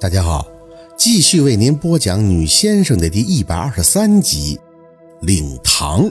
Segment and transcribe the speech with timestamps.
[0.00, 0.46] 大家好，
[0.96, 4.56] 继续为您播讲《女先生》的第一百二十三集。
[5.22, 6.08] 领堂，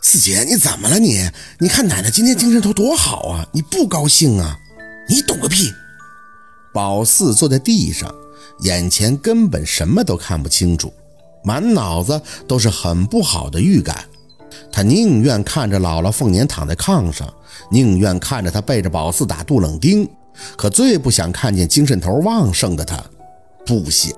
[0.00, 1.28] 四姐，你怎么了你？
[1.58, 4.58] 你看奶奶今天精神头多好啊，你不高兴啊？
[5.06, 5.70] 你懂个屁！
[6.72, 8.10] 宝四坐在地上，
[8.60, 10.90] 眼前根本什么都看不清楚，
[11.44, 12.18] 满脑子
[12.48, 14.02] 都是很不好的预感。
[14.72, 17.30] 他宁愿看着姥姥凤年躺在炕上，
[17.70, 20.08] 宁愿看着他背着宝四打杜冷丁。
[20.56, 23.02] 可最不想看见精神头旺盛的他，
[23.66, 24.12] 不想。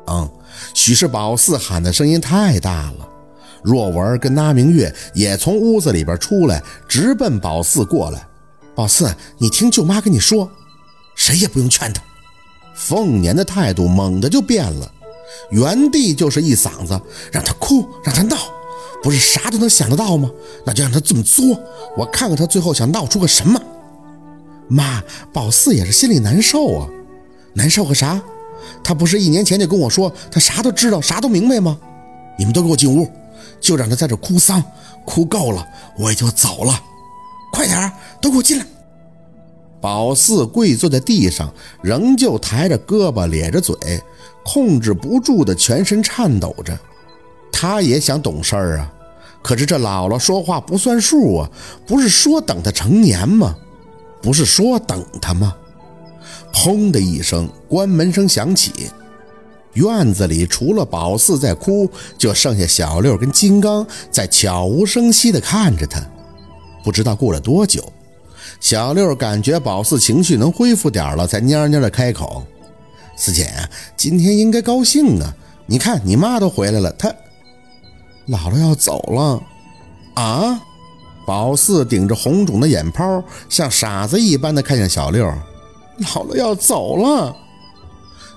[0.73, 3.09] 许是宝四喊的声音太大了，
[3.63, 8.27] 若文跟那明月也从屋子里边出来，直奔宝四过来。
[8.75, 10.51] 宝四，你听舅妈跟你说，
[11.17, 12.03] 谁也不用劝他。
[12.75, 14.91] 凤年的态度猛地就变了，
[15.51, 17.01] 原地就是一嗓子，
[17.33, 18.37] 让他哭，让他闹，
[19.03, 20.31] 不是啥都能想得到吗？
[20.65, 21.61] 那就让他这么作，
[21.97, 23.61] 我看看他最后想闹出个什么。
[24.69, 26.89] 妈，宝四也是心里难受啊，
[27.55, 28.21] 难受个啥？
[28.83, 31.79] 他不是一年前就跟我说他啥都知道，啥都明白吗？
[32.39, 33.09] 你们都给我进屋，
[33.61, 34.63] 就让他在这哭丧，
[35.05, 35.67] 哭够了
[35.99, 36.81] 我也就走了。
[37.53, 38.67] 快点都给我进来！
[39.81, 43.77] 宝四跪坐在地上，仍旧抬着胳膊，咧着嘴，
[44.45, 46.77] 控制不住的全身颤抖着。
[47.53, 48.93] 他也想懂事儿啊，
[49.43, 51.51] 可是这姥姥说话不算数啊，
[51.87, 53.55] 不是说等他成年吗？
[54.25, 55.55] 不是说等他吗？
[56.51, 58.89] 砰的一声，关门声响起。
[59.75, 66.01] 院子里除了宝四在哭，就剩下小六跟金刚在悄无声息地看着他。
[66.83, 67.93] 不知道过了多久，
[68.61, 72.47] 小六感觉宝四情绪能恢复点了，才蔫蔫地开口
[73.15, 73.53] ：“四姐，
[73.95, 75.35] 今天应该高兴啊！
[75.67, 77.11] 你看你妈都回来了，她
[78.29, 79.43] 姥姥要走了
[80.15, 80.63] 啊！”
[81.27, 85.27] 宝四顶着红肿的眼泡，像傻子一般的看向小六
[86.01, 87.35] ：“姥姥要走了。”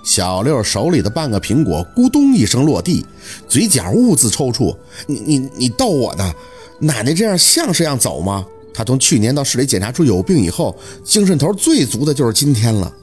[0.06, 3.06] 小六手里的半个苹果咕咚一声落地，
[3.50, 4.74] 嘴角兀自抽搐
[5.06, 6.34] ：“你你你逗我呢？
[6.80, 8.46] 奶奶这样像是要走吗？
[8.74, 12.94] 她从去年到市里检查出有病以后，精神头最足的就是今天了。”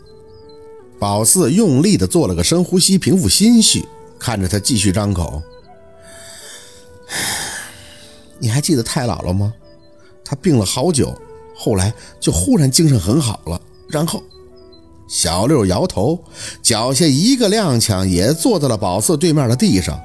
[0.99, 3.87] 宝四用力的做了个深呼吸，平复心绪，
[4.19, 5.43] 看着他继续张口
[8.39, 9.53] ：“你还记得太姥姥吗？”
[10.37, 11.12] 病了好久，
[11.56, 13.61] 后来就忽然精神很好了。
[13.89, 14.22] 然后，
[15.06, 16.19] 小六摇头，
[16.62, 20.00] 脚下一个踉跄，也坐在了宝四对面的地上。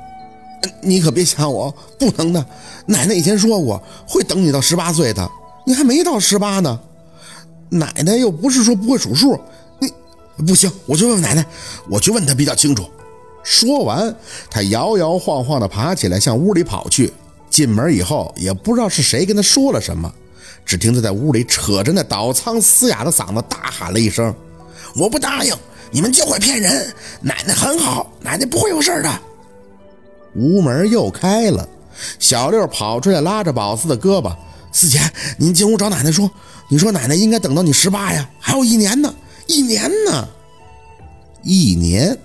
[0.81, 2.45] 你可别吓我，不能的。
[2.88, 5.29] 奶奶以前说过，会等你到十八岁的，
[5.66, 6.79] 你还没到十八呢。
[7.69, 9.39] 奶奶又不是说不会数数，
[9.79, 9.89] 你
[10.45, 11.45] 不行，我去问奶奶，
[11.89, 12.84] 我去问她比较清楚。
[13.41, 14.13] 说完，
[14.50, 17.13] 他摇摇晃晃地爬起来，向屋里跑去。
[17.49, 20.13] 进门以后，也不知道是谁跟他说了什么，
[20.65, 24.33] 只听他在屋里扯着那倒仓嘶哑的嗓子大喊了一声
[24.95, 25.53] ：“我不答应，
[25.91, 26.93] 你们就会骗人！
[27.21, 29.19] 奶奶很好，奶奶不会有事的。”
[30.35, 31.67] 屋门又开了，
[32.19, 34.31] 小六跑出来拉着宝四的胳膊
[34.71, 34.99] ：“四姐，
[35.38, 36.29] 您进屋找奶奶说，
[36.69, 39.13] 你说奶奶应该等到你十八呀，还有一年呢，
[39.47, 40.27] 一年呢，
[41.43, 42.17] 一年。”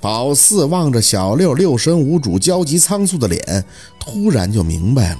[0.00, 3.64] 宝四望着小六六神无主、焦急仓促的脸，
[3.98, 5.18] 突然就明白了，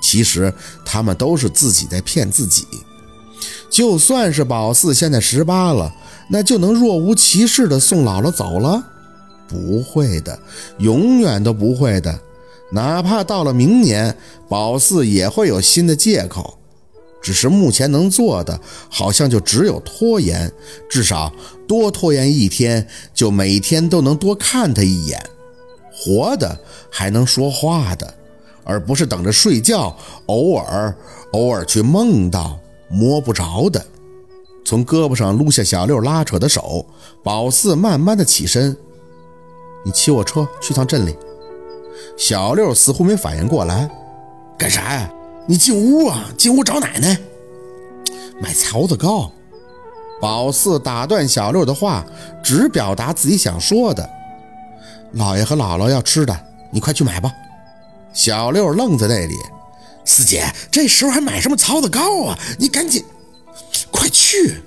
[0.00, 0.52] 其实
[0.84, 2.66] 他们都是自己在骗自己。
[3.68, 5.94] 就算是宝四现在十八了，
[6.30, 8.82] 那就能若无其事的送姥姥走了？
[9.48, 10.38] 不会的，
[10.78, 12.18] 永远都不会的。
[12.72, 14.16] 哪怕到了明年，
[14.48, 16.58] 宝四也会有新的借口。
[17.26, 20.48] 只是目前能做的，好像就只有拖延，
[20.88, 21.32] 至少
[21.66, 25.20] 多拖延一天，就每天都能多看他一眼。
[25.92, 26.56] 活的
[26.88, 28.14] 还能说话的，
[28.62, 30.94] 而不是等着睡觉，偶尔
[31.32, 32.56] 偶尔去梦到
[32.88, 33.84] 摸不着的。
[34.64, 36.86] 从胳膊上撸下小六拉扯的手，
[37.24, 38.76] 宝四慢慢的起身
[39.84, 41.16] ：“你骑我车去趟镇里。”
[42.16, 43.90] 小六似乎没反应过来，
[44.56, 45.12] 干啥呀？
[45.48, 46.24] 你进屋啊！
[46.36, 47.16] 进屋找奶奶，
[48.40, 49.30] 买槽子糕。
[50.20, 52.04] 宝四打断小六的话，
[52.42, 54.08] 只表达自己想说的。
[55.14, 56.36] 姥爷和姥姥要吃的，
[56.72, 57.32] 你快去买吧。
[58.12, 59.34] 小六愣在那里，
[60.04, 62.38] 四姐这时候还买什么槽子糕啊？
[62.58, 63.04] 你赶紧，
[63.90, 64.60] 快去！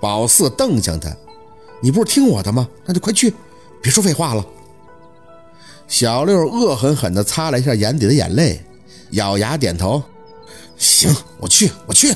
[0.00, 1.10] 宝四瞪向他，
[1.80, 2.68] 你不是听我的吗？
[2.84, 3.34] 那就快去，
[3.82, 4.44] 别说废话了。
[5.88, 8.60] 小六恶狠狠地擦了一下眼底的眼泪。
[9.10, 10.02] 咬牙点头，
[10.76, 12.14] 行，我去，我去。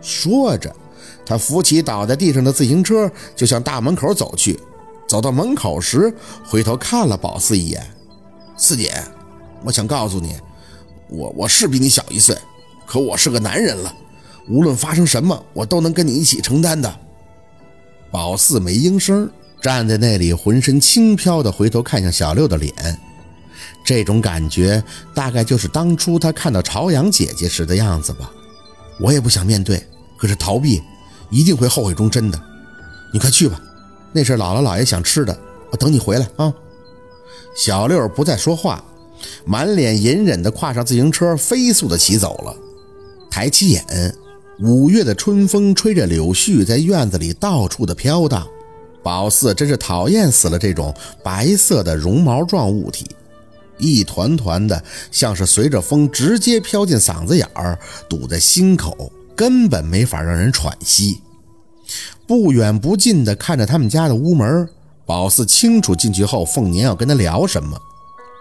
[0.00, 0.74] 说着，
[1.24, 4.58] 他扶起倒在地上的自行车，就向大门口走去。
[5.08, 6.12] 走到门口时，
[6.44, 7.84] 回头看了宝四一眼
[8.56, 8.92] ：“四姐，
[9.62, 10.34] 我想告诉你，
[11.08, 12.36] 我我是比你小一岁，
[12.86, 13.94] 可我是个男人了。
[14.48, 16.92] 无论发生什么，我都能跟你一起承担的。”
[18.10, 19.30] 宝四没应声，
[19.60, 22.72] 站在那里浑身轻飘的回头看向小六的脸，
[23.86, 24.82] 这种感觉
[25.14, 28.30] 大概就是当初他看到朝阳姐姐时的样子吧。
[29.00, 29.82] 我也不想面对，
[30.18, 30.82] 可是逃避
[31.30, 32.42] 一定会后悔终身的。
[33.12, 33.60] 你快去吧，
[34.12, 35.38] 那是姥姥姥爷想吃的，
[35.70, 36.52] 我等你回来啊。
[37.56, 38.84] 小六不再说话，
[39.46, 42.54] 满脸隐忍地跨上自行车，飞速地骑走了。
[43.30, 44.14] 抬起眼，
[44.60, 48.46] 五月的春风吹着柳絮在院子里到处的飘荡。
[49.02, 50.92] 宝四真是讨厌死了这种
[51.22, 53.06] 白色的绒毛状物体，
[53.78, 57.78] 一团团的，像是随着风直接飘进嗓子眼儿，
[58.08, 61.20] 堵在心口，根本没法让人喘息。
[62.26, 64.68] 不远不近的看着他们家的屋门，
[65.04, 67.78] 宝四清楚进去后凤年要跟他聊什么，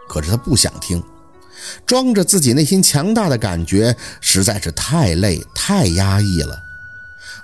[0.07, 1.03] 可是他不想听，
[1.85, 6.57] 装着自己内心强大的感觉实在是太累太压抑了。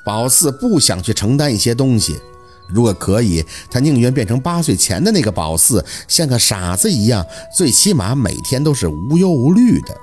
[0.04, 2.20] 宝四不想去承担一些东西。
[2.74, 7.26] 如果可以，他宁愿变成八岁前的那个宝四，像个傻子一样，
[7.56, 9.96] 最起码每天都是无忧无虑的。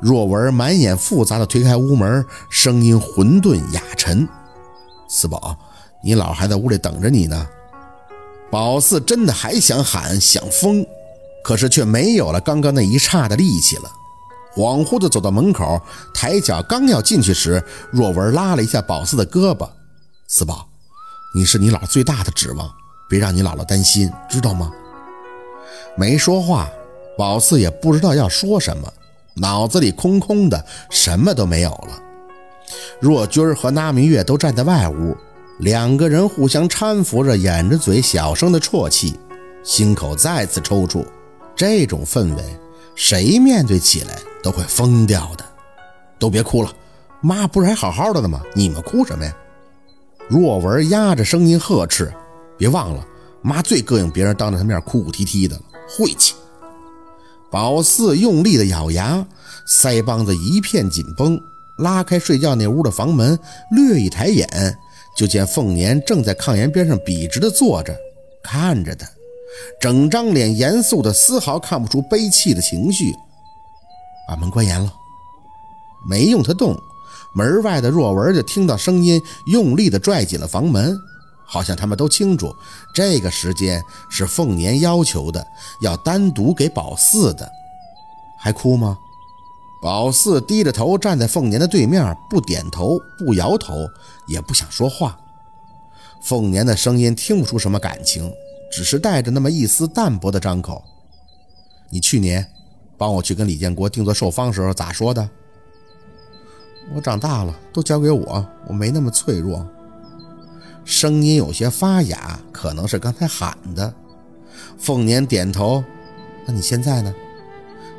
[0.00, 4.28] 若文满眼复杂的推开屋门，声音混沌哑沉
[5.08, 5.56] ：“四宝，
[6.04, 7.46] 你姥还在屋里等着你呢。”
[8.50, 10.86] 宝四真的还想喊想疯，
[11.42, 13.90] 可是却没有了刚刚那一刹的力气了。
[14.54, 15.80] 恍惚地走到门口，
[16.14, 19.68] 抬脚刚要进去时，若文拉了一下宝四的胳膊
[20.28, 20.68] ：“四宝。”
[21.34, 22.70] 你是你姥最大的指望，
[23.08, 24.70] 别让你姥姥担心，知道吗？
[25.96, 26.68] 没说话，
[27.16, 28.90] 宝四也不知道要说什么，
[29.34, 32.02] 脑子里空空的，什么都没有了。
[33.00, 35.16] 若君和那明月都站在外屋，
[35.58, 39.18] 两个人互相搀扶着，掩着嘴，小声的啜泣，
[39.62, 41.04] 心口再次抽搐。
[41.54, 42.42] 这种氛围，
[42.94, 45.44] 谁面对起来都会疯掉的。
[46.18, 46.72] 都别哭了，
[47.20, 48.40] 妈不是还好好的呢吗？
[48.54, 49.34] 你们哭什么呀？
[50.28, 52.12] 若文压着声音呵斥
[52.58, 53.06] ：“别忘了，
[53.42, 56.34] 妈最膈应别人当着她面哭哭啼啼的了，晦气！”
[57.48, 59.24] 宝四用力的咬牙，
[59.68, 61.40] 腮帮子一片紧绷，
[61.78, 63.38] 拉开睡觉那屋的房门，
[63.70, 64.76] 略一抬眼，
[65.16, 67.96] 就见凤年正在炕沿边上笔直的坐着，
[68.42, 69.06] 看着他，
[69.80, 73.14] 整张脸严肃的，丝毫看不出悲戚的情绪。
[74.28, 74.92] 把门关严了，
[76.10, 76.76] 没用他动。
[77.36, 80.98] 门外的若文就听到声音，用力地拽紧了房门，
[81.44, 82.50] 好像他们都清楚，
[82.94, 85.46] 这个时间是凤年要求的，
[85.82, 87.46] 要单独给宝四的。
[88.38, 88.96] 还哭吗？
[89.82, 93.86] 宝四低着头站在凤年的对面，不点头，不摇头，
[94.26, 95.18] 也不想说话。
[96.22, 98.32] 凤年的声音听不出什么感情，
[98.72, 100.82] 只是带着那么一丝淡薄的张口
[101.90, 102.50] ：“你去年
[102.96, 105.28] 帮我去跟李建国定做寿方时候咋说的？”
[106.94, 109.66] 我长大了，都交给我，我没那么脆弱。
[110.84, 113.92] 声音有些发哑，可能是刚才喊的。
[114.78, 115.82] 凤年点头。
[116.46, 117.12] 那你现在呢？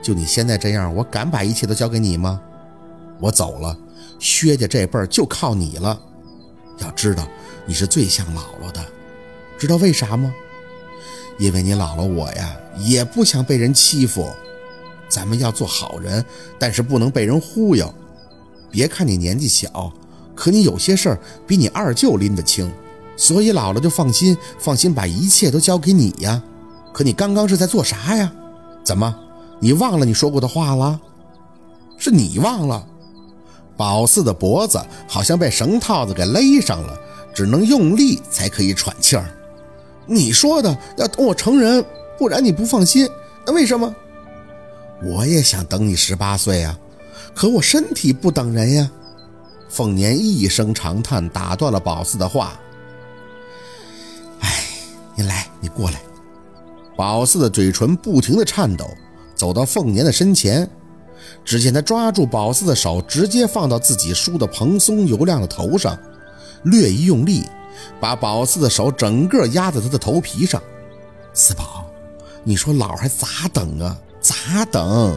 [0.02, 2.40] 就你现在这样，我敢把一切都交给你吗？
[3.20, 3.78] 我走了，
[4.20, 6.00] 薛家这辈儿就靠你了。
[6.78, 7.28] 要知道，
[7.66, 8.82] 你是最像姥姥的。
[9.58, 10.34] 知道为啥吗？
[11.38, 14.32] 因为你姥姥我呀，也不想被人欺负。
[15.10, 16.24] 咱们要做好人，
[16.58, 17.94] 但是不能被人忽悠。
[18.70, 19.92] 别看你年纪小，
[20.36, 22.72] 可你有些事儿比你二舅拎得清，
[23.16, 26.42] 所以姥姥就放心，放心把一切都交给你呀。
[26.94, 28.32] 可你刚刚是在做啥呀？
[28.84, 29.16] 怎么，
[29.60, 31.00] 你忘了你说过的话了？
[31.98, 32.86] 是你忘了？
[33.76, 36.98] 宝四的脖子好像被绳套子给勒上了，
[37.34, 39.30] 只能用力才可以喘气儿。
[40.06, 41.84] 你说的要等我成人，
[42.18, 43.08] 不然你不放心。
[43.46, 43.94] 那为什么？
[45.04, 46.80] 我也想等你十八岁啊。
[47.38, 48.90] 可我身体不等人呀！
[49.70, 52.60] 凤年一声长叹，打断了宝四的话。
[54.40, 54.66] 哎，
[55.14, 56.02] 你来，你过来。
[56.96, 58.90] 宝四的嘴唇不停的颤抖，
[59.36, 60.68] 走到凤年的身前，
[61.46, 65.96] 只见他抓住宝四的手，直接放到自己梳的蓬松油亮的头上，
[66.64, 67.44] 略一用力，
[68.00, 70.60] 把宝四的手整个压在他的头皮上。
[71.36, 71.86] 四宝，
[72.44, 73.96] 你说老还咋等啊？
[74.20, 75.16] 咋等？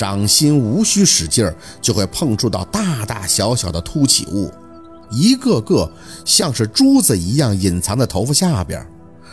[0.00, 4.50] 掌心无需使劲儿，就会碰触到大大小小的凸起物，
[5.10, 5.92] 一个个
[6.24, 8.82] 像是珠子一样隐藏在头发下边。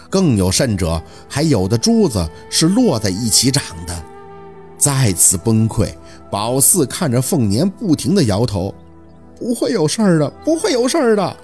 [0.10, 4.04] 更有甚者，还有的珠子是落在一起长的。
[4.78, 5.88] 再次崩溃，
[6.30, 8.76] 宝四看着凤年，不停地摇头
[9.40, 11.38] ：“不会有事儿的，不会有事儿的。”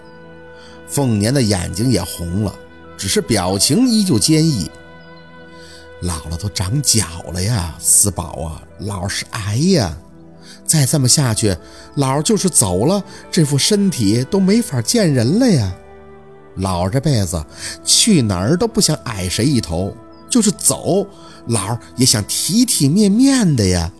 [0.86, 2.54] 凤年的眼睛也红了，
[2.98, 4.70] 只是表情依旧坚毅。
[6.04, 9.98] 姥姥都长脚了呀，四宝啊，姥是癌呀，
[10.66, 11.56] 再这么下去，
[11.96, 15.74] 姥就是走了，这副身体都没法见人了呀。
[16.58, 17.44] 老这辈子
[17.84, 19.96] 去哪儿都不想矮谁一头，
[20.30, 21.08] 就是走，
[21.48, 23.92] 老也想体体面面的呀。